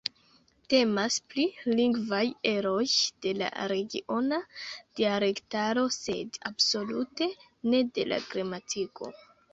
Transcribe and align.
Temas 0.73 1.17
pri 1.33 1.43
lingvaj 1.79 2.21
eroj 2.53 2.87
de 3.25 3.33
regiona 3.73 4.39
dialektaro, 5.01 5.85
sed 5.99 6.41
absolute 6.53 7.29
ne 7.75 7.83
de 7.99 8.11
la 8.15 8.21
gramatiko. 8.33 9.13